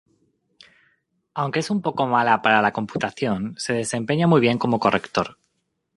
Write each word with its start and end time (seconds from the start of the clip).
Aunque 1.35 1.59
es 1.59 1.69
un 1.69 1.83
poco 1.83 2.07
mala 2.07 2.41
para 2.41 2.63
la 2.63 2.73
computación, 2.73 3.53
se 3.59 3.73
desempeña 3.73 4.25
muy 4.25 4.41
bien 4.41 4.57
como 4.57 4.79
Corrector. 4.79 5.37